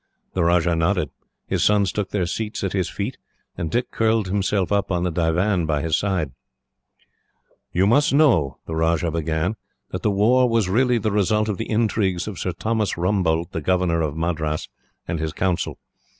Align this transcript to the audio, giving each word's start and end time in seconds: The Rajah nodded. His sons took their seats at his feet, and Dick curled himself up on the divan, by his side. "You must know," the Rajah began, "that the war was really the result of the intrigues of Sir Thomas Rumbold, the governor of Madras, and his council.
The 0.33 0.43
Rajah 0.43 0.75
nodded. 0.75 1.11
His 1.45 1.63
sons 1.63 1.91
took 1.91 2.09
their 2.09 2.25
seats 2.25 2.63
at 2.63 2.73
his 2.73 2.89
feet, 2.89 3.19
and 3.55 3.69
Dick 3.69 3.91
curled 3.91 4.29
himself 4.29 4.71
up 4.71 4.91
on 4.91 5.03
the 5.03 5.11
divan, 5.11 5.67
by 5.67 5.83
his 5.83 5.95
side. 5.95 6.31
"You 7.71 7.85
must 7.85 8.11
know," 8.11 8.57
the 8.65 8.73
Rajah 8.73 9.11
began, 9.11 9.57
"that 9.91 10.01
the 10.01 10.09
war 10.09 10.49
was 10.49 10.67
really 10.67 10.97
the 10.97 11.11
result 11.11 11.49
of 11.49 11.57
the 11.59 11.69
intrigues 11.69 12.27
of 12.27 12.39
Sir 12.39 12.53
Thomas 12.53 12.97
Rumbold, 12.97 13.51
the 13.51 13.61
governor 13.61 14.01
of 14.01 14.17
Madras, 14.17 14.69
and 15.07 15.19
his 15.19 15.33
council. 15.33 15.77